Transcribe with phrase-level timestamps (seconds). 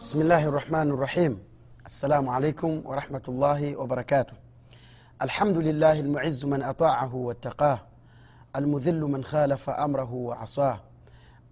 [0.00, 1.38] بسم الله الرحمن الرحيم
[1.86, 4.32] السلام عليكم ورحمة الله وبركاته
[5.22, 7.78] الحمد لله المعز من أطاعه واتقاه
[8.56, 10.80] المذل من خالف أمره وعصاه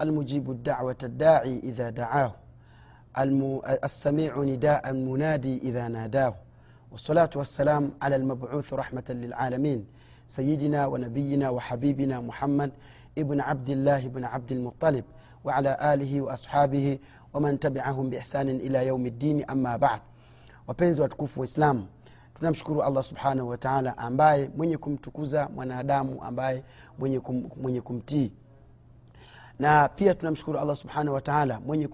[0.01, 2.35] المجيب الدعوة الداعي إذا دعاه
[3.19, 3.61] الم...
[3.85, 6.35] السميع نداء المنادي إذا ناداه
[6.93, 9.87] والصلاة والسلام على المبعوث رحمة للعالمين
[10.29, 12.73] سيدنا ونبينا وحبيبنا محمد
[13.19, 15.05] ابن عبد الله بن عبد المطلب
[15.45, 16.99] وعلى آله وأصحابه
[17.33, 20.01] waman tabiahum biihsanin ila yaumi ddini ama bad.
[20.67, 21.87] Wapenzi watukufu waislamu
[22.39, 26.65] tunamshukuru allah subhanahu wataala ambaye mwenye kumtukuza mwanadamu ambaye
[26.99, 28.33] mwenye, kum, mwenye kumtii.
[29.59, 31.89] Na pia tunamshukuru allah subhanahu wataala mwenye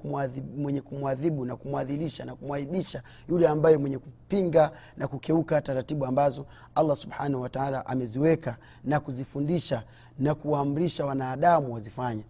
[0.56, 6.96] mwenye kumwadhibu na kumwadhilisha na kumwaibisha yule ambaye mwenye kupinga na kukeuka taratibu ambazo allah
[6.96, 9.82] subhanahu wataala ameziweka na kuzifundisha
[10.18, 12.24] na kuwaamrisha wanadamu wazifanye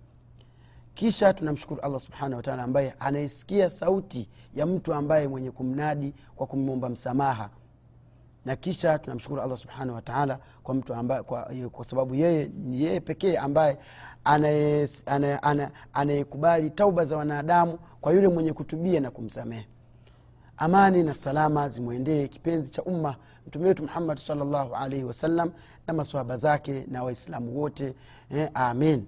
[0.95, 6.89] kisha tunamshukuru allah subhanahu wataala ambaye anaisikia sauti ya mtu ambaye mwenye kumnadi kwa kumwomba
[6.89, 7.51] msamaha.
[8.45, 13.01] Na kisha tunamshukuru allah subhanahu wataala kwa mtu ambaye, kwa, kwa sababu yeye ni yeye
[13.01, 13.79] pekee ambaye
[15.93, 19.69] anayekubali tauba za wanadamu kwa yule mwenye kutubia na kumsamehe.
[20.57, 25.51] Amani na salama zimwendee kipenzi cha umma mtume wetu muhammadi salllahu alaihi wasallam
[25.87, 27.95] na masohaba zake na waislamu wote
[28.31, 29.07] eh, amin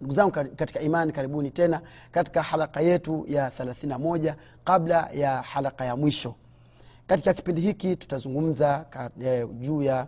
[0.00, 1.80] ndugu zangu katika imani karibuni tena
[2.12, 6.34] katika halaka yetu ya 31 kabla ya halaka ya mwisho.
[7.06, 8.84] Katika kipindi hiki tutazungumza
[9.24, 10.06] eh, juu ya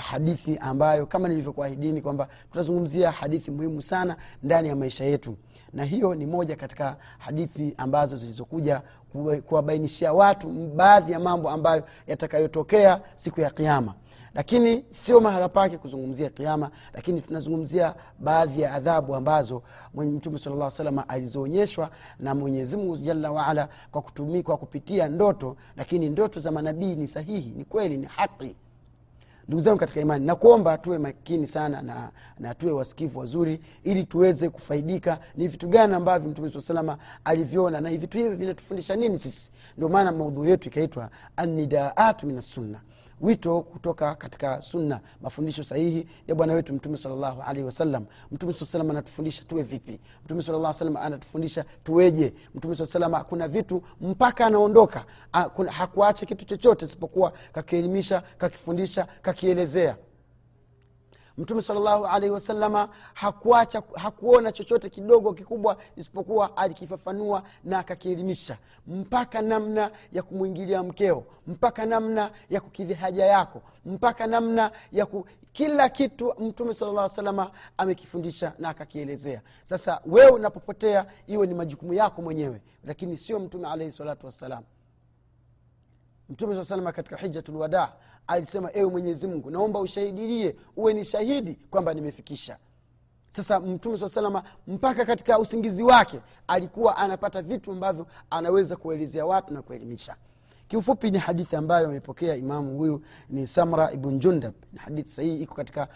[0.00, 5.36] hadithi ambayo kama nilivyokuahidini kwamba tutazungumzia hadithi muhimu sana ndani ya maisha yetu.
[5.72, 8.82] Na hiyo ni moja katika hadithi ambazo zilizokuja
[9.46, 13.94] kuwabainishia watu baadhi ya mambo ambayo yatakayotokea siku ya kiama
[14.36, 19.62] lakini sio mahala pake kuzungumzia kiama lakini tunazungumzia baadhi ya adhabu ambazo
[19.94, 25.56] mtume sala lla salama alizoonyeshwa na mwenyezimungu jalla waala kwa, kutumi, kwa kupitia ndoto.
[25.76, 28.56] Lakini ndoto za manabii ni sahihi ni kweli ni haqi
[29.48, 34.48] ndugu zangu katika imani nakuomba tuwe makini sana na, na tuwe wasikivu wazuri ili tuweze
[34.48, 35.18] kufaidika.
[35.36, 39.52] Ni vitu gani ambavyo mtume saa salama alivyoona na vitu hivi vinatufundisha nini sisi?
[39.76, 42.80] Ndio maana maudhui yetu ikaitwa anidaatu min assunna
[43.20, 48.04] wito kutoka katika sunna mafundisho sahihi ya bwana wetu mtume salllahu alaihi wasallam.
[48.32, 50.00] Mtume saa salam anatufundisha tuwe vipi?
[50.24, 52.34] Mtume salllah salam anatufundisha tuweje?
[52.54, 55.04] Mtume saa salam kuna vitu mpaka anaondoka.
[55.70, 59.96] Hakuacha kitu chochote isipokuwa kakielimisha kakifundisha kakielezea
[61.38, 68.58] mtume salllahu alaihi wasalama hakuacha hakuona chochote kidogo kikubwa isipokuwa alikifafanua na akakielimisha.
[68.86, 75.26] Mpaka namna ya kumwingilia mkeo mpaka namna ya kukidhi haja yako mpaka namna ya ku,
[75.52, 79.42] kila kitu mtume salllah salama amekifundisha na akakielezea.
[79.62, 84.62] Sasa wewe unapopotea iwe ni majukumu yako mwenyewe lakini sio mtume alaihi salatu wassalam.
[86.28, 87.92] Mtume saa salama katika hijatulwadaa
[88.26, 92.56] alisema ewe mwenyezi mungu naomba ushahidilie uwe ni shahidi kwamba nimefikisha.
[93.30, 99.54] Sasa mtume saa salama mpaka katika usingizi wake alikuwa anapata vitu ambavyo anaweza kuelezea watu
[99.54, 100.16] na kuelimisha.
[100.68, 104.52] Kiufupi ni hadithi ambayo amepokea imamu huyu ni samra ibn jundab.
[104.72, 105.88] Ni hadithi sahihi iko katika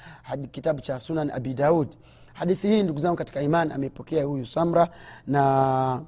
[0.50, 1.88] kitabu cha sunan abi daud.
[2.32, 4.88] Hadithi hii ndugu zangu katika iman amepokea huyu samra
[5.26, 6.02] na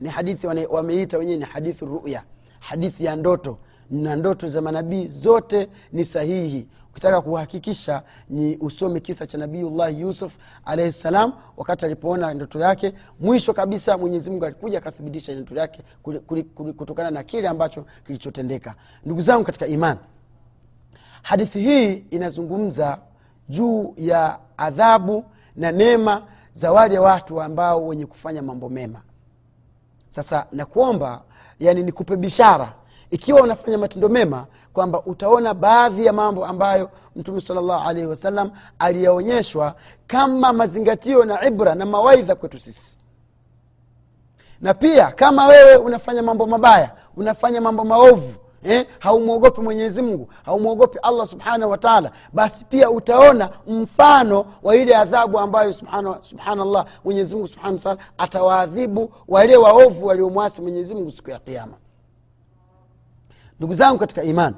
[0.00, 2.24] ni hadithi wameita wenyewe ni hadithi ruya
[2.60, 3.58] hadithi ya ndoto
[3.92, 6.68] na ndoto za manabii zote ni sahihi.
[6.90, 13.52] Ukitaka kuhakikisha ni usome kisa cha nabiullahi yusuf alaihi salam wakati alipoona ndoto yake mwisho
[13.54, 15.82] kabisa mwenyezimungu alikuja akathibitisha ndoto yake
[16.76, 18.74] kutokana na kile ambacho kilichotendeka.
[19.04, 19.96] Ndugu zangu katika iman
[21.22, 22.98] hadithi hii inazungumza
[23.48, 25.24] juu ya adhabu
[25.56, 29.00] na neema za wale watu ambao wenye kufanya mambo mema.
[30.08, 31.22] Sasa nakuomba
[31.60, 32.74] yani nikupe bishara
[33.12, 39.74] ikiwa unafanya matendo mema kwamba utaona baadhi ya mambo ambayo mtume salllah alaihi wasallam aliyaonyeshwa
[40.06, 42.98] kama mazingatio na ibra na mawaidha kwetu sisi.
[44.60, 50.98] Na pia kama wewe unafanya mambo mabaya unafanya mambo maovu eh, haumwogopi mwenyezi mungu haumwogopi
[51.02, 55.72] allah subhanahu wataala basi pia utaona mfano wa ile adhabu ambayo
[56.22, 61.72] subhanallah mwenyezimungu subhanahu wataala atawaadhibu wale waovu waliomwasi mwenyezimungu siku ya kiama
[63.58, 64.56] ndugu zangu katika imani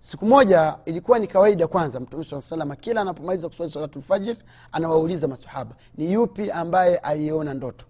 [0.00, 4.36] siku moja ilikuwa ni kawaida kwanza mtume saa salama kila anapomaliza kuswali salatu lfajir
[4.72, 7.84] anawauliza masahaba ni yupi ambaye aliyeona ndoto?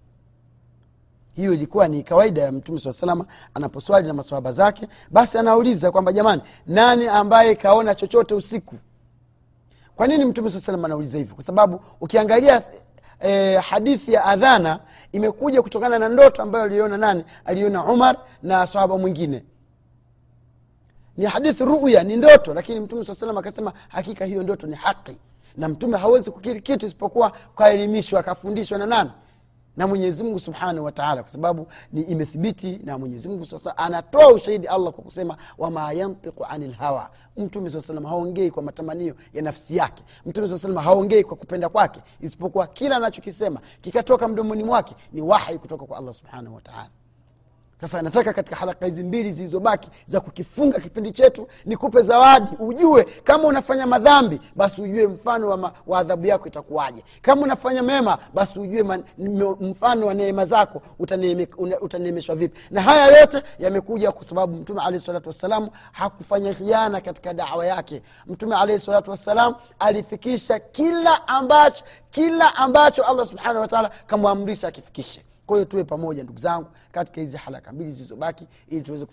[1.35, 3.25] Hiyo ilikuwa ni kawaida ya mtume saa salama
[3.55, 8.75] anaposwali na masahaba zake basi anauliza kwamba jamani nani ambaye kaona chochote usiku?
[9.97, 11.35] Kwa nini mtume saa salama anauliza hivyo?
[11.35, 12.63] Kwa sababu ukiangalia
[13.21, 14.81] e, hadithi ya adhana
[15.13, 17.25] imekuja kutokana na ndoto ambayo aliona nani?
[17.45, 19.45] Aliona umar na sahaba mwingine
[21.19, 22.55] ni hadithi ruya ni ndoto.
[22.55, 25.17] Lakini mtume saa salam akasema hakika hiyo ndoto ni haki.
[25.57, 29.11] Na mtume hawezi kukiri kitu isipokuwa kaelimishwa akafundishwa na nani?
[29.77, 35.05] Na mwenyezimngu subhanahu wataala kwa sababu ni imethibiti na mwenyezimungu sasa anatoa ushahidi allah kwa
[35.05, 40.03] kusema wama yantiku ani lhawa mtume saa salam haongei kwa matamanio ya nafsi yake.
[40.27, 45.59] Mtume saa salam haongei kwa kupenda kwake isipokuwa kila anachokisema kikatoka mdomoni mwake ni wahi
[45.59, 46.89] kutoka kwa allah subhanahu wataala
[47.81, 53.45] sasa nataka katika haraka hizi mbili zilizobaki za kukifunga kipindi chetu nikupe zawadi ujue kama
[53.49, 57.05] unafanya madhambi basi ujue mfano wa, ma, wa adhabu yako itakuwaje.
[57.23, 59.05] Kama unafanya mema basi ujue man,
[59.61, 60.83] mfano wa neema zako
[61.81, 62.61] utaneemeshwa vipi.
[62.71, 68.03] Na haya yote yamekuja kwa sababu mtume alehi salatu wassalam hakufanya khiana katika dawa yake.
[68.27, 75.57] Mtume alehi salatu wassalam alifikisha kila ambacho kila ambacho allah subhanahu wataala kamwamrisha akifikishe kwa
[75.57, 79.07] hiyo tuwe pamoja ndugu zangu katika hizi halaka mbili zilizobaki ili tuweze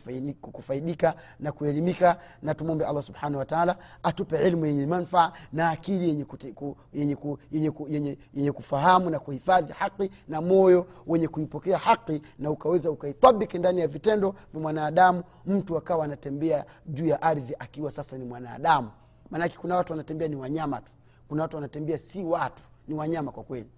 [0.51, 6.25] kufaidika na kuelimika na tumwombe allah subhanahu wataala atupe ilmu yenye manfaa na akili yenye,
[6.25, 11.27] kute, ku, yenye, ku, yenye, ku, yenye, yenye kufahamu na kuhifadhi haqi na moyo wenye
[11.27, 17.21] kuipokea haqi na ukaweza ukaitabiki ndani ya vitendo vya mwanadamu mtu akawa anatembea juu ya
[17.21, 18.91] ardhi akiwa sasa ni mwanadamu.
[19.31, 20.91] Maanake kuna watu wanatembea ni wanyama tu.
[21.27, 23.69] Kuna watu wanatembea si watu ni wanyama kwa kweli.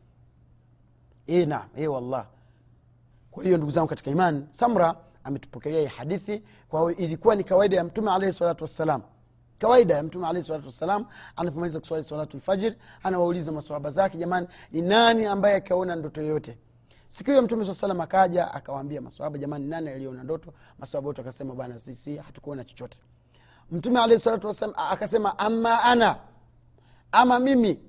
[1.28, 2.26] E, na e, wallah
[3.38, 7.84] kwa hiyo ndugu zangu katika imani samra ametupokelea hii hadithi kwa ilikuwa ni kawaida ya
[7.84, 9.02] mtume alaihi salatu wassalam.
[9.60, 11.06] Kawaida ya mtume alaihi salatu wassalam
[11.36, 16.58] anapomaliza kuswali salatu lfajir anawauliza masoaba zake jamani ni nani ambaye akaona ndoto yoyote?
[17.08, 20.54] Siku hiyo mtume saa salam akaja akawaambia maswahaba jamani nani aliona ndoto?
[20.80, 22.98] Maswahaba wote akasema bwana sisi hatukuona chochote.
[23.72, 26.18] Mtume alahi salatu wasalam akasema ama ana
[27.12, 27.80] ama mimi?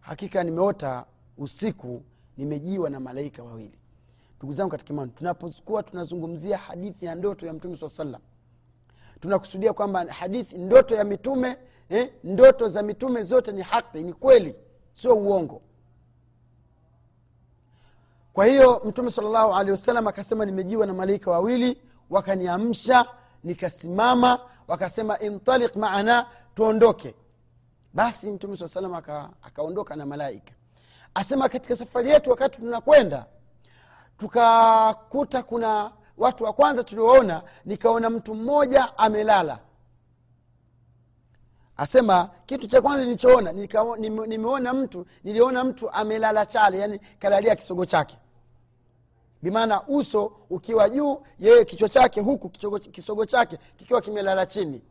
[0.00, 1.04] Hakika nimeota
[1.38, 2.02] usiku
[2.36, 3.79] nimejiwa na malaika wawili
[4.40, 8.20] ndugu zangu katika imani tunapokuwa tunazungumzia hadithi ya ndoto ya mtume saa salam
[9.20, 11.56] tunakusudia kwamba hadithi ndoto ya mitume
[11.88, 14.54] eh, ndoto za mitume zote ni haki ni kweli
[14.92, 15.62] sio uongo.
[18.32, 23.06] Kwa hiyo mtume salllahu alehi wasalam akasema nimejiwa na malaika wawili wakaniamsha
[23.44, 27.14] nikasimama wakasema intalik maana tuondoke.
[27.94, 28.94] Basi mtume saa salam
[29.42, 30.52] akaondoka na malaika.
[31.14, 33.26] Asema katika safari yetu wakati tunakwenda
[34.20, 39.58] tukakuta kuna watu wa kwanza tulioona nikaona mtu mmoja amelala.
[41.76, 43.52] Asema kitu cha kwanza nilichoona
[43.98, 48.18] nime, nimeona mtu niliona mtu amelala chale yani kalalia kisogo chake.
[49.42, 52.48] Bimaana uso ukiwa juu yeye kichwa chake huku
[52.92, 54.82] kisogo chake kikiwa kimelala chini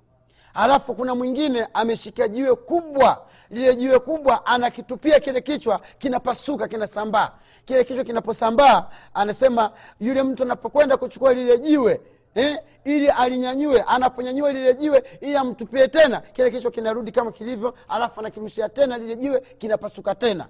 [0.53, 3.25] alafu kuna mwingine ameshika jiwe kubwa.
[3.49, 7.31] Lile jiwe kubwa anakitupia kile kichwa kinapasuka kinasambaa.
[7.65, 12.01] Kile kichwa kinaposambaa anasema yule mtu anapokwenda kuchukua lile jiwe
[12.35, 18.19] eh, ili alinyanyue anaponyanyua lile jiwe ili amtupie tena kile kichwa kinarudi kama kilivyo alafu
[18.19, 20.47] anakirushia tena lile jiwe kinapasuka tena.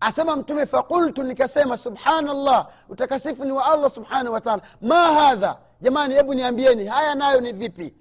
[0.00, 5.56] Asema mtume fakultu nikasema subhanallah utakasifu ni wa allah subhanahu wataala ma hadha?
[5.80, 7.94] Jamani hebu niambieni haya nayo ni vipi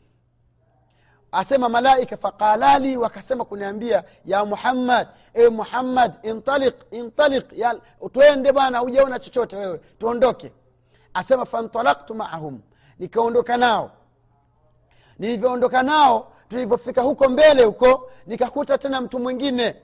[1.38, 7.76] asema malaika faqalali wakasema kuniambia ya muhammad e muhammad intaliq intaliq ya,
[8.14, 10.52] twende bwana hujaona chochote wewe tuondoke.
[11.14, 12.60] Asema fantalaktu maahum
[13.00, 13.92] nikaondoka nao.
[15.20, 19.76] Nilivyoondoka nao tulivyofika huko mbele huko nikakuta tena mtu mwingine.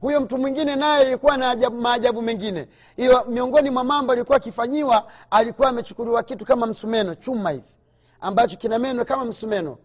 [0.00, 2.68] Huyo mtu mwingine naye ilikuwa na ajabu, maajabu mengine.
[2.96, 7.74] Hiyo miongoni mwa mambo alikuwa akifanyiwa alikuwa amechukuliwa kitu kama msumeno chuma hivi
[8.20, 9.78] ambacho kina meno kama msumeno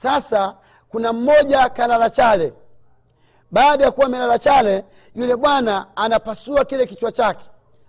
[0.00, 0.54] sasa
[0.88, 2.52] kuna mmoja kalala chale.
[3.50, 7.44] Baada ya kuwa amelala chale yule bwana anapasua kile kichwa chake.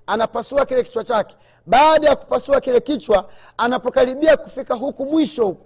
[0.07, 1.35] Anapasua kile kichwa chake.
[1.65, 5.65] Baada ya kupasua kile kichwa anapokaribia kufika huku mwisho huku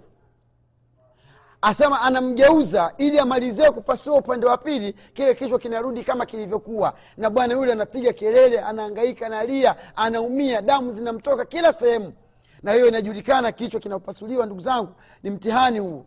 [1.62, 6.94] asema anamgeuza ili amalizie kupasua upande wa pili kile kichwa kinarudi kama kilivyokuwa.
[7.16, 12.12] Na bwana yule anapiga kelele anaangaika analia anaumia damu zinamtoka kila sehemu.
[12.62, 16.06] Na hiyo inajulikana kichwa kinapasuliwa ndugu zangu ni mtihani huo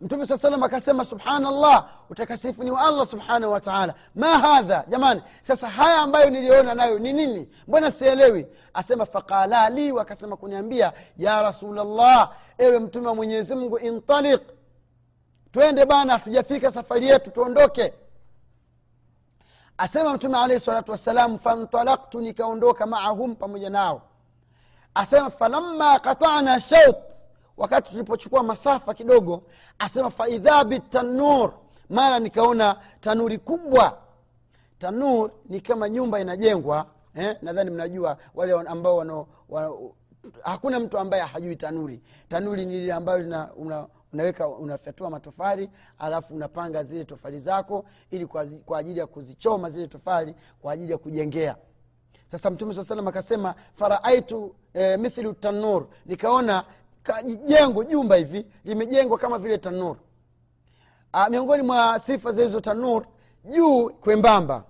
[0.00, 4.84] mtume saa salam akasema subhanallah utakasifu ni wa allah subhanahu wataala ma hadha?
[4.88, 7.48] Jamani sasa haya ambayo niliona nayo ni nini?
[7.68, 8.46] Mbona sielewi?
[8.74, 14.40] Asema faqala li wakasema kuniambia ya rasulllah ewe mtume wa mwenyezi mungu intalik
[15.52, 17.92] twende bana hatujafika safari yetu tuondoke.
[19.78, 24.02] Asema mtume alaihi salatu wassalam fantalaktu nikaondoka maahum pamoja nao.
[24.94, 26.96] Asema falamma katana shaut
[27.58, 29.42] wakati tulipochukua masafa kidogo
[29.78, 31.52] asema faidha bitanur
[31.90, 33.98] mara nikaona tanuri kubwa.
[34.78, 37.36] Tanur ni kama nyumba inajengwa eh?
[37.42, 39.92] nadhani mnajua wale ambao wano, wano,
[40.42, 42.02] hakuna mtu ambaye hajui tanuri.
[42.28, 48.26] Tanuri ni lile ambayo lina, una, unaweka unafyatua matofali alafu unapanga zile tofali zako ili
[48.26, 51.56] kwa, zi- kwa ajili ya kuzichoma zile tofali kwa ajili ya kujengea.
[52.30, 56.68] Sasa mtume saa salam akasema faraaitu e, mithlu tanur nikaona ka-
[57.46, 59.96] jengo jumba hivi limejengwa kama vile tanur.
[61.12, 63.06] Ah, miongoni mwa sifa za tanur
[63.44, 64.64] juu kwembamba.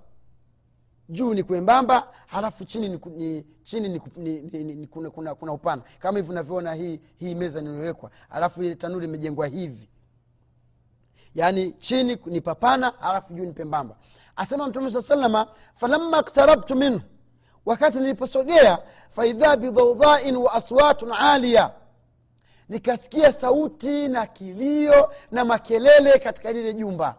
[1.09, 5.52] Juu ni kwembamba halafu chini ni, ni, chini ni, ni, ni, ni, kuna, kuna, kuna
[5.52, 5.83] upana.
[5.99, 9.88] Kama hivi unavyoona hii, hii meza nilowekwa halafu ile tanuri imejengwa hivi.
[11.35, 13.97] Yaani chini ni papana halafu juu ni pembamba.
[14.37, 17.00] Asema mtume saa salama falamma ktarabtu minhu
[17.66, 18.78] wakati niliposogea
[19.11, 21.71] faidha bidhaudhain wa aswatun alia
[22.68, 27.14] nikasikia sauti na kilio na makelele katika lile jumba.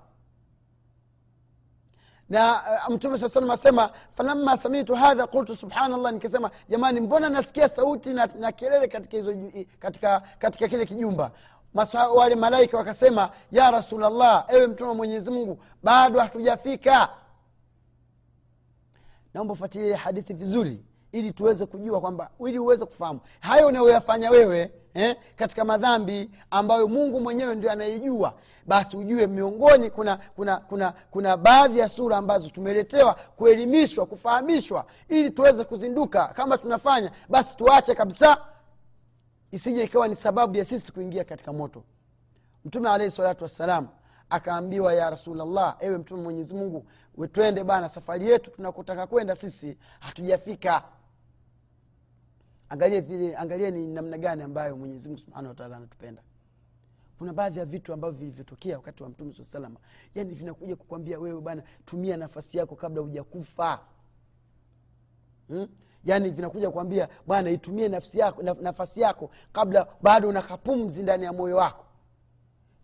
[2.30, 6.14] Na uh, mtume saa salam asema falamma samitu hadha qultu subhanallah.
[6.14, 9.36] Nikasema jamani mbona nasikia sauti na, na kelele katika, hizo,
[9.80, 11.32] katika, katika kile kijumba?
[11.74, 17.10] Maswa, wale malaika wakasema ya rasulllah ewe mtume wa mwenyezi mungu bado hatujafika.
[19.34, 23.20] Naomba ufuatilie hadithi vizuri ili tuweze kujua kwamba ili uweze kufahamu.
[23.40, 28.34] Hayo unayoyafanya wewe eh, katika madhambi ambayo mungu mwenyewe ndio anaijua.
[28.66, 35.30] Basi ujue miongoni kuna kuna kuna kuna baadhi ya sura ambazo tumeletewa kuelimishwa kufahamishwa ili
[35.32, 37.12] tuweze kuzinduka kama tunafanya.
[37.30, 38.38] Basi tuache kabisa
[39.52, 41.84] isije ikawa ni sababu ya sisi kuingia katika moto.
[42.66, 43.88] Mtume alaihi salatu wassalam
[44.30, 46.86] akaambiwa ya rasulllah ewe mtume mwenyezi mungu
[47.32, 50.84] twende bana safari yetu tunakotaka kwenda sisi hatujafika
[52.70, 56.22] angalie vile angalie ni namna gani ambayo mwenyezi mungu subhanahu wataala anatupenda.
[57.18, 59.80] Kuna baadhi ya vitu ambavyo vilivyotokea wakati wa mtume salama
[60.16, 63.80] yani vinakuja kukwambia wewe bana tumia nafasi yako kabla hujakufa.
[65.48, 65.68] Hmm?
[66.06, 71.26] yani vinakuja kukwambia bwana itumie nafsi yako, naf- nafasi yako kabla bado una kapumzi ndani
[71.26, 71.86] ya moyo wako.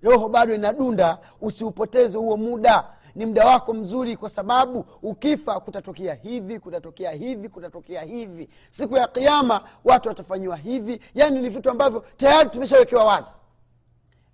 [0.01, 6.59] Roho bado inadunda usiupoteze huo muda ni muda wako mzuri kwa sababu ukifa kutatokea hivi
[6.59, 8.49] kutatokea hivi kutatokea hivi.
[8.71, 10.99] Siku ya kiama watu watafanyiwa hivi.
[11.13, 13.41] Yaani ni vitu ambavyo tayari tumeshawekewa wazi.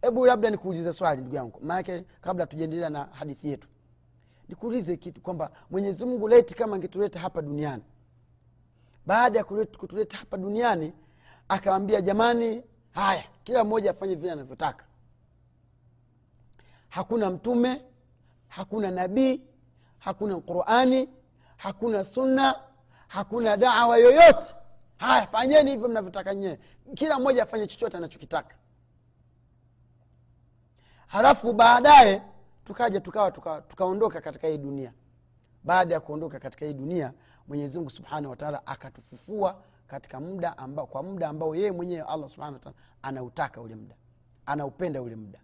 [0.01, 1.59] Hebu labda nikuulize swali ndugu yangu.
[1.63, 3.67] Maanake kabla tujaendelea na hadithi yetu
[4.51, 7.83] nikuulize kitu kwamba mwenyezi mungu leti kama angetuleta hapa duniani
[9.05, 10.93] baada ya kutuleta hapa duniani
[11.49, 14.85] akawambia jamani haya kila mmoja afanye vile anavyotaka.
[16.89, 17.81] Hakuna mtume
[18.51, 19.41] hakuna nabii
[19.99, 21.09] hakuna qurani
[21.57, 22.55] hakuna sunna
[23.07, 24.55] hakuna dawa yoyote.
[24.97, 26.59] Haya fanyeni hivyo mnavyotaka nyewe
[26.95, 28.55] kila mmoja afanye chochote anachokitaka.
[31.07, 32.21] Halafu baadaye
[32.65, 34.93] tukaja tukawa tuka- tukaondoka katika hii dunia.
[35.63, 37.13] Baada ya kuondoka katika hii dunia
[37.47, 42.53] mwenyezi mungu subhanahu wataala akatufufua katika muda amba, kwa muda ambao yeye mwenyewe allah subhanahu
[42.53, 43.95] wataala anautaka ule muda.
[44.45, 45.39] Anaupenda ule muda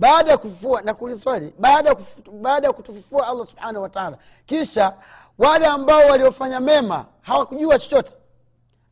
[0.00, 1.54] baada ya kufufua nakuli swali
[2.40, 4.96] baada ya kutufufua allah subhanahu wataala kisha
[5.38, 8.12] wale ambao waliofanya mema hawakujua chochote.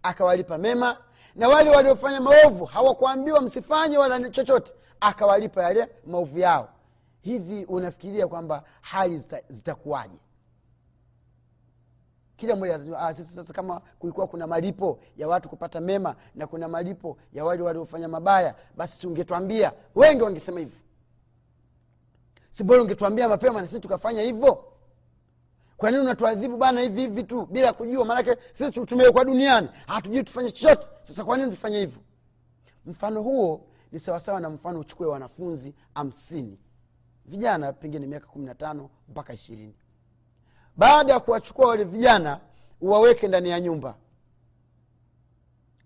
[0.03, 0.97] Akawalipa mema
[1.35, 4.73] na wale waliofanya maovu hawakuambiwa msifanye wala chochote.
[5.01, 6.69] Akawalipa yale maovu yao.
[7.21, 9.43] Hivi unafikiria kwamba hali zita-
[12.37, 12.57] kila
[12.99, 17.45] ah, sisi sasa kama kulikuwa kuna malipo ya watu kupata mema na kuna malipo ya
[17.45, 20.79] wale waliofanya mabaya basi si ungetwambia wengi wangesema hivyo
[22.51, 24.65] si bora ungetwambia mapema na sisi tukafanya hivyo?
[25.77, 28.05] Kwa nini unatuadhibu bana hivi hivi tu bila kujua?
[28.05, 29.69] Maanake sisi tu- tumewekwa duniani.
[29.87, 30.87] Hatujui tufanye chochote.
[31.03, 32.03] Sasa kwa nini tufanye hivyo?
[32.87, 33.61] Mfano huo
[33.93, 36.59] ni sawasawa na mfano uchukue wanafunzi hamsini.
[37.27, 39.75] Vijana pengine miaka kumi na tano mpaka ishirini.
[40.77, 42.41] Baada ya kuwachukua wale vijana
[42.81, 43.95] uwaweke ndani ya nyumba.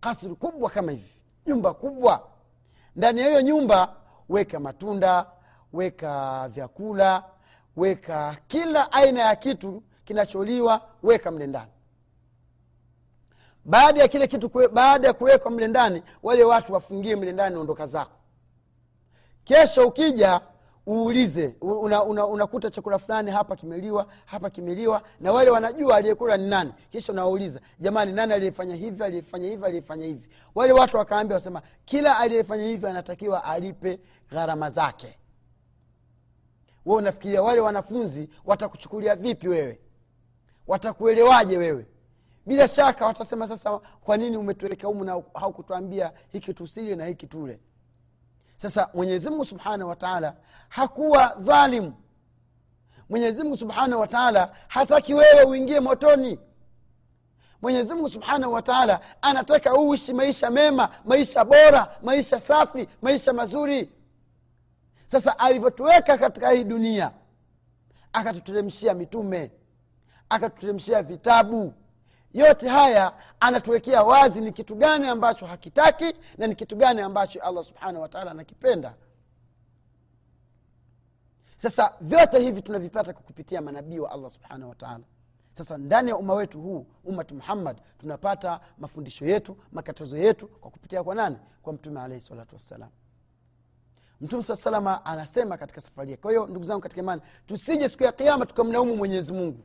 [0.00, 1.12] Kasri kubwa kama hivi.
[1.47, 2.28] Nyumba kubwa.
[2.97, 3.97] Ndani ya hiyo nyumba
[4.28, 5.26] weka matunda
[5.73, 7.25] weka vyakula
[7.76, 11.71] weka kila aina ya kitu kinacholiwa weka mle ndani.
[13.64, 17.57] Baada ya kile kitu kwe, baada ya kuwekwa mle ndani wale watu wafungie mle ndani
[17.57, 18.12] ondoka zako.
[19.45, 20.41] Kesho ukija
[20.88, 26.49] uulize unakuta una, una, chakula fulani hapa kimeliwa hapa kimeliwa na wale wanajua aliyekula ni
[26.49, 26.73] nani.
[26.91, 30.29] Kisha unawauliza jamani nani aliyefanya hivi aliyefanya hivi aliyefanya hivi?
[30.55, 33.99] Wale watu wakaambia wasema kila aliyefanya hivi anatakiwa alipe
[34.31, 35.19] gharama zake
[36.85, 39.81] we unafikiria wale wanafunzi watakuchukulia vipi wewe?
[40.67, 41.87] Watakuelewaje wewe?
[42.47, 47.61] Bila shaka watasema sasa kwa nini umetuweka humu na haukutwambia hiki tusile na hiki tule?
[48.57, 50.37] Sasa mwenyezimungu subhanahu wataala
[50.69, 51.95] hakuwa dhalimu.
[53.09, 56.39] Mwenyezimngu subhanahu wataala hataki wewe uingie motoni.
[57.62, 63.93] Mwenyezimngu subhanahu wataala anataka uishi maisha mema maisha bora maisha safi maisha mazuri
[65.12, 67.12] sasa alivyotuweka katika hii dunia
[68.12, 69.50] akatuteremshia mitume
[70.28, 71.75] akatuteremshia vitabu.
[72.33, 77.64] Yote haya anatuwekea wazi ni kitu gani ambacho hakitaki na ni kitu gani ambacho allah
[77.64, 78.95] subhanahu wataala anakipenda.
[81.57, 85.04] Sasa vyote hivi tunavipata kwa kupitia manabii wa allah subhanahu wataala
[85.52, 91.04] sasa ndani ya umma wetu huu ummati muhammad tunapata mafundisho yetu makatazo yetu kwa kupitia
[91.04, 91.37] kwa nani?
[91.62, 92.90] Kwa mtume alaihi salatu wassalam
[94.23, 96.23] mtume saa salama anasema katika safari yake.
[96.23, 99.64] Kwa hiyo ndugu zangu katika imani tusije siku ya kiama tukamlaumu mwenyezi mungu.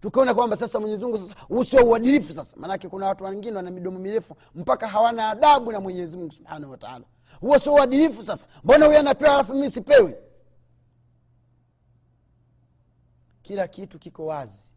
[0.00, 2.56] Tukaona kwamba sasa mwenyezi mungu sasa usio uadilifu sasa.
[2.56, 7.04] Maanake kuna watu wengine wana midomo mirefu mpaka hawana adabu na mwenyezi mungu subhanahu wataala
[7.40, 8.46] huo sio uadilifu sasa.
[8.64, 10.14] Mbona huyo anapewa alafu mii sipewi?
[13.42, 14.74] Kila kitu kiko wazi.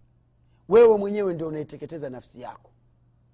[0.70, 2.72] Wewe mwenyewe ndio unaiteketeza nafsi yako.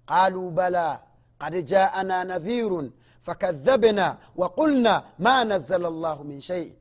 [0.06, 1.02] Qalu bala
[1.38, 6.74] kad jaana nadhirun fakadhabna waqulna ma nazala llahu min shei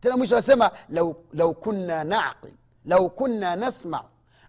[0.00, 2.52] tena mwisho anasema lau, lau kunna naqil
[2.84, 4.04] lau kunna nasma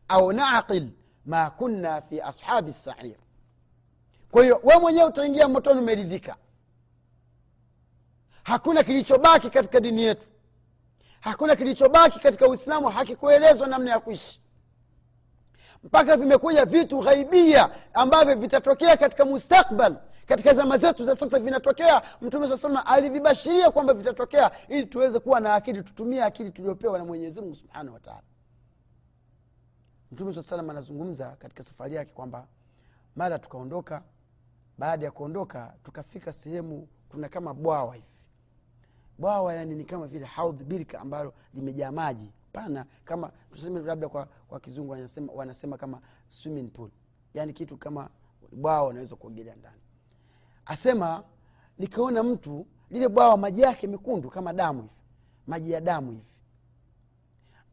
[0.08, 0.90] au naqil
[1.26, 3.16] ma kunna fi ashabi sair.
[4.32, 6.36] Kwa hiyo we mwenyewe utaingia motoni umeridhika.
[8.44, 10.28] Hakuna kilichobaki katika dini yetu.
[11.20, 14.42] Hakuna kilichobaki katika uislamu hakikuelezwa namna ya kuishi.
[15.84, 22.48] Mpaka vimekuja vitu ghaibia ambavyo vitatokea katika mustakbal katika zama zetu za sasa vinatokea mtume
[22.48, 27.42] saa salama alivibashiria kwamba vitatokea ili tuweze kuwa na akili tutumie akili tuliopewa na mwenyezi
[27.42, 28.22] mungu subhanahu wataala
[30.12, 32.48] mtume saa salama anazungumza katika safari yake kwamba
[33.16, 34.04] mara tukaondoka
[34.78, 38.08] baada ya kuondoka tukafika sehemu kuna kama bwawa hivi.
[39.18, 44.26] Bwawa yani ni kama vile haudh birka ambalo limejaa maji pana kama tuseme labda kwa,
[44.26, 46.90] kwa kizungu wanasema, wanasema kama swimming pool.
[47.34, 48.10] Yani kitu kama
[48.52, 49.82] bwawa unaweza kuogelea ndani
[50.66, 51.24] asema
[51.78, 54.94] nikaona mtu lile bwawa maji yake mekundu kama damu hivi.
[55.48, 56.24] Maji ya damu hivi.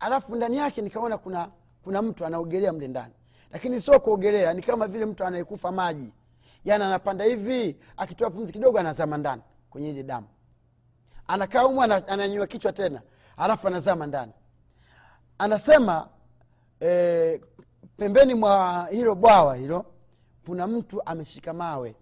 [0.00, 1.50] Alafu ndani yake nikaona kuna
[1.84, 3.14] kuna mtu anaogelea mle ndani.
[3.50, 6.12] Lakini sio kuogelea ni kama vile mtu anayekufa maji.
[6.64, 10.26] Yani anapanda hivi akitoa pumzi kidogo anazama ndani kwenye ile damu.
[11.26, 13.02] Anakaa umu ananyua kichwa tena
[13.36, 14.32] alafu anazama ndani.
[15.38, 16.08] Anasema
[16.80, 17.40] e,
[17.96, 19.84] pembeni mwa hilo bwawa hilo
[20.46, 21.94] kuna mtu ameshika mawe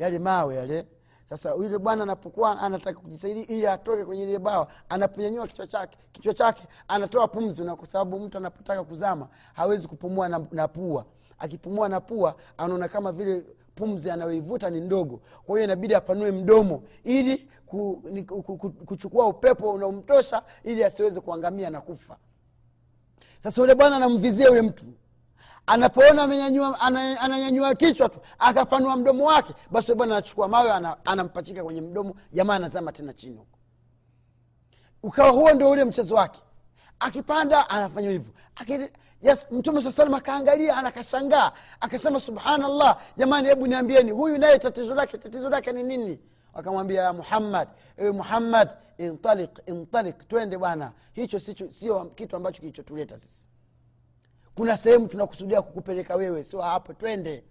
[0.00, 0.86] yale mawe yale.
[1.24, 6.34] Sasa yule bwana anapokuwa anataka kujisaidia ili atoke kwenye ile bawa anaponyanyua kichwa chake kichwa
[6.34, 11.04] chake anatoa pumzi na kwa sababu mtu anapotaka kuzama hawezi kupumua na, na pua.
[11.38, 13.42] Akipumua na pua anaona kama vile
[13.74, 15.20] pumzi anayoivuta ni ndogo.
[15.46, 21.20] Kwa hiyo inabidi apanue mdomo ili ku, ni, ku, ku, kuchukua upepo unaomtosha ili asiweze
[21.20, 22.16] kuangamia na kufa.
[23.38, 24.84] Sasa yule bwana anamvizia yule mtu
[25.66, 26.22] anapoona
[27.20, 30.72] ananyanyua kichwa tu akapanua mdomo wake basi bwana anachukua mawe
[31.04, 32.14] anampachika kwenye mdomo.
[32.32, 33.58] Jamaa anazama tena chini huko.
[35.02, 36.40] Ukawa huo ndio ule mchezo wake.
[37.00, 38.32] Akipanda anafanya hivyo.
[39.22, 41.52] Yes, mtume saa salam akaangalia anakashangaa.
[41.80, 46.20] Akasema subhanallah jamani hebu niambieni huyu naye tatizo lake tatizo lake ni nini?
[46.54, 48.68] Wakamwambia muhammad ewe muhammad
[48.98, 50.92] intalik intalik twende bwana.
[51.12, 53.48] Hicho sio kitu ambacho kilichotuleta sisi
[54.54, 57.44] kuna sehemu tunakusudia kukupeleka wewe sio hapo twende.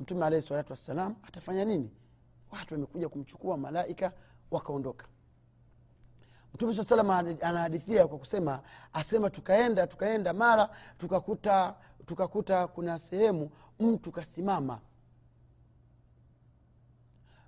[0.00, 1.90] Mtume alahi salatu wassalam atafanya nini?
[2.52, 4.12] Watu wamekuja kumchukua malaika
[4.50, 5.06] wakaondoka.
[6.54, 8.60] Mtume saa salam anahadithia kwa kusema
[8.92, 11.74] asema tukaenda tukaenda mara tukakuta
[12.06, 14.80] tukakuta kuna sehemu mtu kasimama.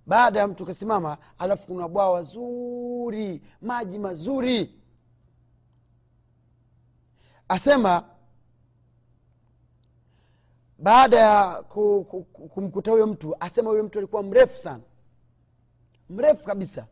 [0.06, 4.74] Baada ya mtu kasimama alafu kuna bwawa zuri maji mazuri
[7.48, 8.04] asema
[10.78, 11.62] baada ya
[12.54, 14.82] kumkuta huyo mtu asema huyo mtu alikuwa mrefu sana.
[16.10, 16.86] Mrefu kabisa.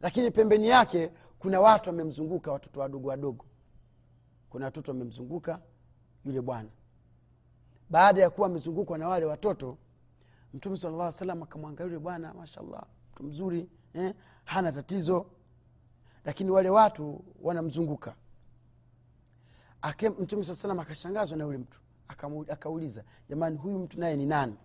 [0.00, 3.44] Lakini pembeni yake kuna watu wamemzunguka watoto wadogo wadogo.
[4.50, 5.60] Kuna watoto wamemzunguka
[6.24, 6.68] yule bwana.
[7.90, 9.78] Baada ya kuwa amezungukwa na wale watoto
[10.54, 12.82] mtume sala llah salam akamwangalia yule bwana mashallah
[13.12, 15.26] mtu mzuri eh, hana tatizo.
[16.24, 18.14] Lakini wale watu wanamzunguka
[20.20, 21.80] mtume saa salam akashangazwa na yule mtu.
[22.48, 24.56] Akauliza jamani huyu mtu naye ni nani?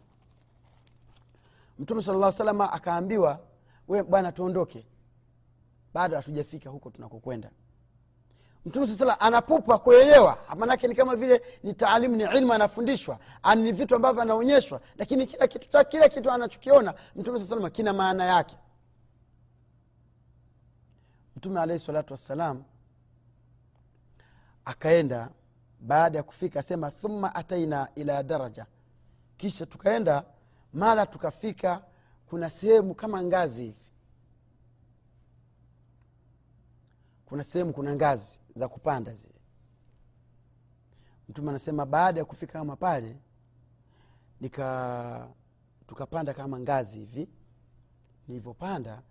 [1.79, 3.39] Mtume sala salama akaambiwa
[3.87, 4.85] we bwana tuondoke.
[5.93, 7.49] Bado hatujafika huko tunakokwenda.
[8.65, 10.37] Mtume saa salam anapupa kuelewa.
[10.57, 13.19] Maanake ni kama vile ni taalimu ni ilmu anafundishwa.
[13.55, 18.25] Ni vitu ambavyo anaonyeshwa lakini kila kitu kila kitu anachokiona mtume saa salama kina maana
[18.25, 18.57] yake.
[21.35, 22.63] Mtume alaihi salatu wassalam
[24.65, 25.29] akaenda
[25.79, 28.65] baada ya kufika asema thumma ataina ila daraja.
[29.37, 30.25] Kisha tukaenda
[30.73, 31.83] mara tukafika
[32.29, 33.91] kuna sehemu kama ngazi hivi.
[37.25, 39.33] Kuna sehemu kuna ngazi za kupanda zile.
[41.29, 43.17] Mtume anasema baada ya kufika kama pale
[44.41, 45.27] nika
[45.87, 47.29] tukapanda kama ngazi hivi.
[48.27, 49.01] Nilivyopanda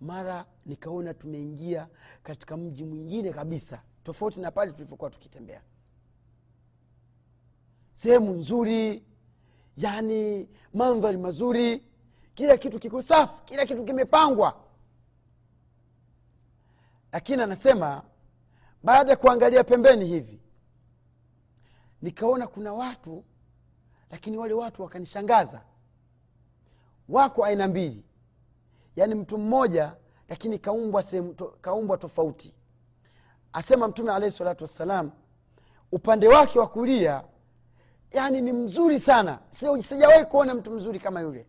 [0.00, 1.88] mara nikaona tumeingia
[2.22, 5.62] katika mji mwingine kabisa tofauti na pale tulivyokuwa tukitembea.
[7.92, 9.04] Sehemu nzuri
[9.76, 11.82] yani mandhari mazuri
[12.34, 14.56] kila kitu kiko safi kila kitu kimepangwa.
[17.12, 18.02] Lakini anasema
[18.82, 20.40] baada ya kuangalia pembeni hivi
[22.02, 23.24] nikaona kuna watu
[24.10, 25.62] lakini wale watu wakanishangaza.
[27.08, 28.04] Wako aina mbili
[28.96, 29.96] yaani mtu mmoja
[30.28, 31.04] lakini kaumbwa
[31.60, 32.55] kaumbwa tofauti
[33.56, 35.10] asema mtume alaihi salatu wassalam
[35.92, 37.24] upande wake wa kulia
[38.12, 39.38] yani ni mzuri sana.
[39.82, 41.46] Sijawahi kuona mtu mzuri kama yule.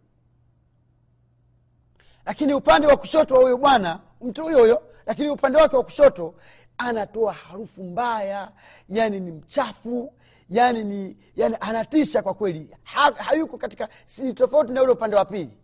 [2.25, 6.35] Lakini upande wa kushoto wa huyo bwana mtu huyo huyo lakini upande wake wa kushoto
[6.77, 8.51] anatoa harufu mbaya
[8.89, 10.13] yani ni mchafu
[10.49, 12.69] yani ni yani anatisha kwa kweli.
[12.83, 15.57] Ha, hayuko katika si tofauti na ule upande wa pili.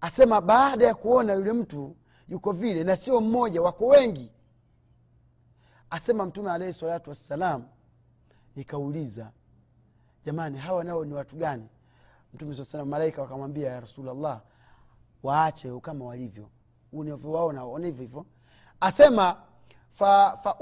[0.00, 1.96] Asema baada ya kuona yule mtu
[2.28, 4.30] yuko vile na sio mmoja wako wengi.
[5.90, 7.64] Asema mtume alaihi salatu wassalam
[8.56, 9.30] nikauliza
[10.24, 11.68] jamani hawa nao ni watu gani?
[12.34, 14.40] Mtume saa salam malaika wakamwambia ya rasulllah
[15.22, 16.48] waache kama walivyo.
[16.92, 18.26] Unavyowaona waone hivyo hivyo.
[18.80, 19.36] Asema
[19.92, 20.56] fa, fa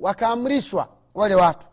[0.00, 1.66] wakaamrishwa wale watu.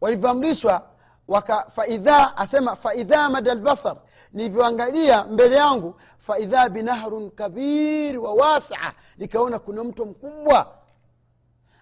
[0.00, 0.90] Walivyoamrishwa
[1.28, 3.96] waka faidha asema faidha mada lbasar
[4.32, 10.76] nilivyoangalia mbele yangu faidha binahrun kabiri wa wasaa nikaona kuna mto mkubwa.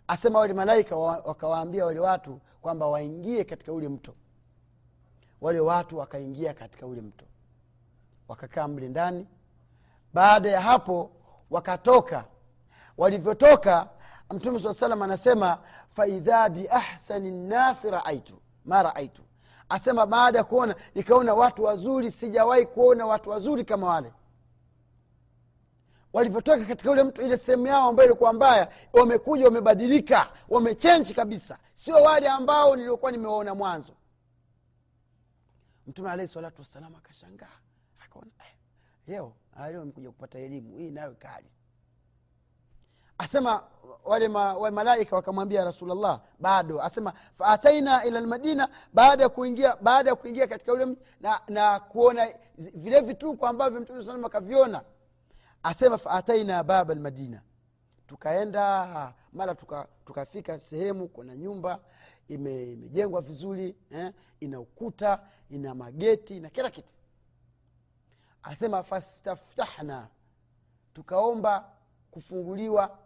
[0.09, 4.15] Asema wale malaika wa- wakawaambia wale watu kwamba waingie katika ule mto.
[5.41, 7.25] Wale watu wakaingia katika ule mto.
[8.29, 9.27] Wakakaa mle ndani.
[10.15, 11.11] Baada ya hapo
[11.51, 12.25] wakatoka.
[12.99, 13.89] Walivyotoka
[14.31, 15.59] mtume saa salam anasema
[15.97, 18.35] faidha biahsani nnasi raaitu.
[18.65, 19.23] Ma raaitu
[19.69, 24.13] asema baada ya kuona nikaona watu wazuri sijawahi kuona watu wazuri kama wale.
[26.13, 31.59] Walivyotoka katika ule mtu ile sehemu yao ambayo ilikuwa mbaya wamekuja wamebadilika wamechenji kabisa.
[31.75, 33.93] Sio wale ambao niliokuwa nimewaona mwanzo.
[35.87, 37.59] Mtume alahi salatu wassalam akashangaa.
[38.05, 38.55] Akaona eh,
[39.07, 39.33] leo
[39.71, 41.47] leo amekuja kupata elimu hii nayo kali
[43.19, 43.63] asema
[44.05, 46.83] wale ma, wale malaika wakamwambia rasulllah bado.
[46.83, 52.29] Asema faataina ila lmadina baada ya kuingia baada ya kuingia katika ule na, na kuona
[52.59, 54.83] vile vituko ambavyo mtume saa salam akaviona.
[55.63, 57.43] Asema faataina baba lmadina
[58.07, 61.79] tukaenda mara tukafika tuka tukafika sehemu kuna nyumba
[62.29, 66.95] ime- imejengwa vizuri eh, ina ukuta ina mageti na kila kitu.
[68.43, 70.09] Asema fastaftahna
[70.95, 71.69] tukaomba
[72.11, 72.99] kufunguliwa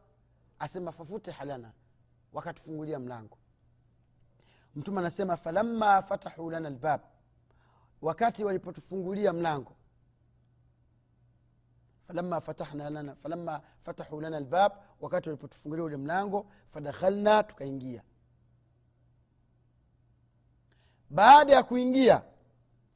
[0.58, 1.72] asema fafutiha lana
[2.32, 3.38] wakatufungulia mlango.
[4.74, 7.00] Mtume anasema falamma fatahu lana lbab
[8.02, 9.76] wakati walipotufungulia mlango
[12.06, 18.02] falamma fatahna lana falamma fatahu lana lbab wakati walipotufungulia ule mlango fadakhalna tukaingia.
[21.10, 22.22] Baada ya kuingia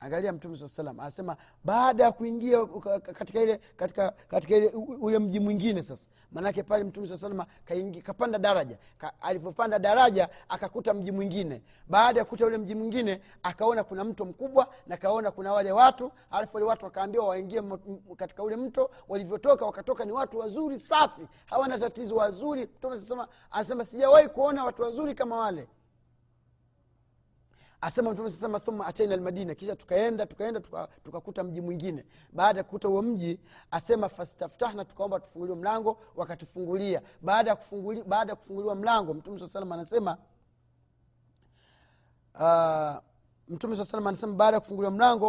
[0.03, 2.67] angalia mtume saa salam anasema baada ya kuingia
[3.01, 4.69] katika ile katika katika ile
[5.01, 6.09] ule mji mwingine sasa.
[6.33, 7.47] Maanake pale mtume saa salama
[8.03, 11.62] kapanda daraja Ka, alivyopanda daraja akakuta mji mwingine.
[11.88, 16.12] Baada ya kukuta ule mji mwingine akaona kuna mto mkubwa na kaona kuna wale watu
[16.31, 17.62] alafu wale watu wakaambiwa waingie
[18.17, 18.91] katika ule mto.
[19.09, 22.62] Walivyotoka wakatoka ni watu wazuri safi hawana tatizo wazuri.
[22.62, 25.69] Mtume saa salam anasema sijawahi kuona watu wazuri kama wale
[27.83, 29.55] asema mtume thumma ataina almadina.
[29.55, 32.05] Kisha tukaenda tukaenda tukakuta tuka mji mwingine.
[32.33, 33.40] Baada ya kukuta huo mji
[33.71, 37.03] asema fastaftahna tukaomba tufunguliwe mlango wakatufungulia.
[37.23, 40.18] Baada ya kufunguli, baada kufunguliwa mlango mtume saa salam anasema
[42.35, 43.03] uh,
[43.49, 45.29] mtume saa salam anasema baada ya kufunguliwa mlango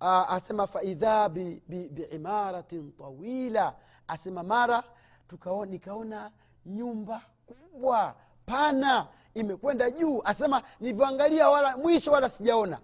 [0.00, 3.74] uh, asema faidha biimaratin bi, bi tawila.
[4.08, 4.84] Asema mara
[5.28, 6.30] tukaona, nikaona
[6.66, 8.14] nyumba kubwa
[8.46, 12.80] pana imekwenda juu asema nilivyoangalia wala mwisho wala sijaona.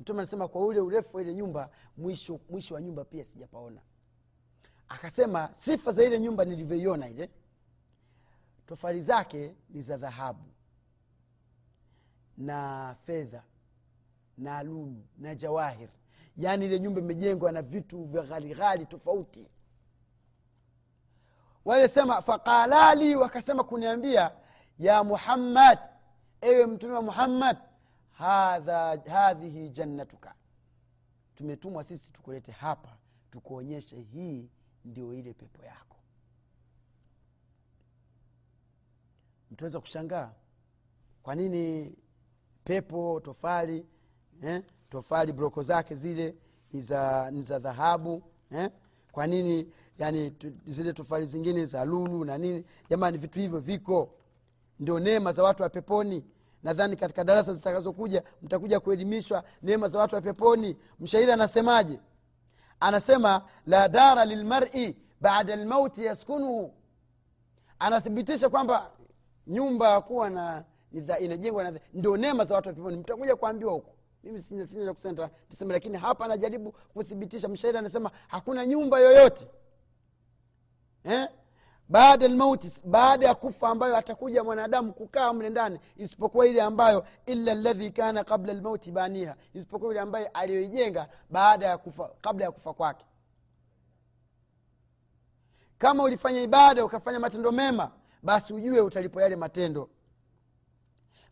[0.00, 3.80] Mtume anasema kwa ule urefu wa ile nyumba mwisho mwisho wa nyumba pia sijapaona.
[4.88, 7.30] Akasema sifa za ile nyumba nilivyoiona ile
[8.66, 10.44] tofali zake ni za dhahabu
[12.38, 13.42] na fedha
[14.38, 15.88] na lulu na jawahir.
[16.36, 19.48] Yaani ile nyumba imejengwa na vitu vya ghalighali tofauti.
[21.64, 24.30] Walisema faqalali wakasema kuniambia
[24.80, 25.78] ya muhammad
[26.40, 27.56] ewe mtume wa muhammad
[29.08, 30.34] hadhihi jannatuka
[31.34, 32.96] tumetumwa sisi tukulete hapa
[33.30, 34.48] tukuonyeshe hii
[34.84, 35.96] ndio ile pepo yako
[39.50, 40.30] mtaweza kushangaa
[41.22, 41.94] kwa nini
[42.64, 43.86] pepo tofali
[44.42, 44.62] eh?
[44.90, 46.36] tofali broko zake zile
[47.30, 48.70] ni za dhahabu eh?
[49.12, 54.14] kwa nini yani zile tofali zingine za lulu na nini jamani vitu hivyo viko
[54.80, 56.24] ndio neema za watu wa peponi.
[56.62, 60.76] Nadhani katika darasa zitakazokuja mtakuja kuelimishwa neema za watu wa peponi.
[61.00, 62.00] Mshairi anasemaje?
[62.80, 66.74] Anasema la dara lilmari bada lmauti yaskunuhu.
[67.78, 68.90] Anathibitisha kwamba
[69.46, 70.64] nyumba ya kuwa na
[71.20, 72.96] inajengwa ndio neema za watu wa peponi.
[72.96, 73.94] Mtakuja kuambiwa huko.
[74.24, 75.28] Mimi sina
[75.68, 77.48] lakini hapa anajaribu kuthibitisha.
[77.48, 79.46] Mshairi anasema hakuna nyumba yoyote.
[81.04, 81.28] Eh?
[81.90, 87.54] Baada lmauti baada ya kufa ambayo atakuja mwanadamu kukaa mle ndani isipokuwa ile ambayo illa
[87.54, 92.72] ladhi kana qabla lmauti baniha isipokuwa ile ambayo aliyoijenga baada ya kufa kabla ya kufa
[92.74, 93.04] kwake.
[95.78, 97.90] Kama ulifanya ibada ukafanya matendo mema
[98.22, 99.88] basi ujue utalipo yale matendo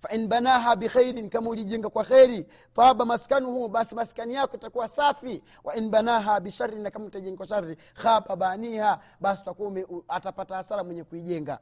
[0.01, 5.43] fain banaha bikhairin kama ulijenga kwa kheri taba maskanuhu basi maskani yako itakuwa safi.
[5.65, 9.73] Wain banaha bisharin na kama utajenga kwa shari khaba baniha basi utakuwa
[10.09, 11.59] atapata hasara mwenye kuijenga.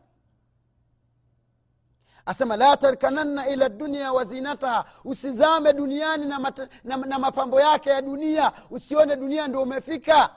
[2.27, 8.03] Asema la tarkananna ila dunia wazinataha usizame duniani na, mat, na, na mapambo yake ya
[8.03, 8.53] dunia.
[8.71, 10.31] Usione dunia ndio umefika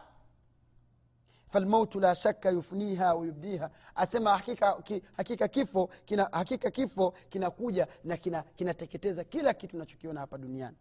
[1.50, 8.18] falmautu la shaka yufniha wayubdiha asema hakika, ki, hakika kifo kina, hakika kifo kinakuja na
[8.56, 10.78] kinateketeza kina kila kitu nachokiona hapa duniani.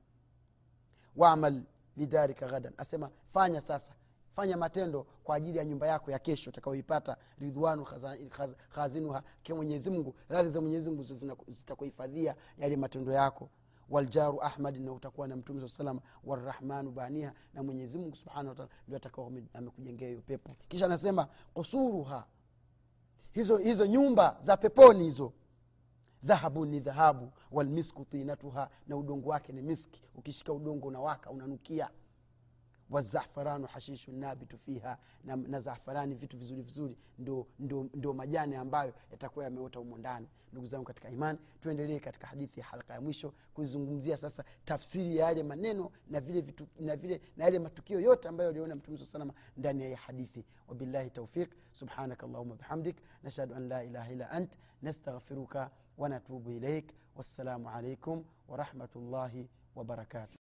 [1.16, 1.62] Wamal
[1.96, 2.72] lidhalika ghadan.
[2.76, 3.92] Asema fanya sasa
[4.36, 7.86] fanya matendo kwa ajili ya nyumba yako ya kesho utakaoipata ridhwanu
[8.74, 11.02] khazinuha ke mwenyezimngu radhi za mwenyezimngu
[11.48, 13.50] zitakuhifadhia yale matendo yako
[13.90, 18.96] waljaru ahmadi na utakuwa na mtume saa salama warahmanu baniha na mwenyezimungu subhanahu wataala ndio
[18.96, 20.56] atakawa amekujengea hiyo pepo.
[20.68, 22.26] Kisha anasema kusuruha
[23.32, 25.32] hizo hizo nyumba za peponi hizo
[26.22, 30.02] dhahabu ni dhahabu walmisku tinatuha na udongo wake ni miski.
[30.14, 31.90] Ukishika udongo unawaka unanukia
[32.90, 38.94] wazafaranu hashishu nabitu fiha na, na zafarani vitu vizuri vizuri ndo, ndo, ndo majani ambayo
[39.10, 40.28] yatakuwa yameota humo ndani.
[40.52, 45.26] Ndugu zangu katika imani tuendelee katika hadithi ya halka ya mwisho kuizungumzia sasa tafsiri ya
[45.26, 49.04] yale maneno na vile vitu, na vile na yale matukio yote ambayo aliona mtume saa
[49.04, 50.44] salama ndani ya hadithi.
[50.68, 52.96] Wabillahi taufiq subhanaka allahuma bihamdik.
[53.22, 54.52] Nashhadu an la ilaha illa ant.
[54.82, 59.46] Nastaghfiruka ونتوب إليك والسلام عليكم ورحمة الله
[59.76, 60.37] wabarakatuh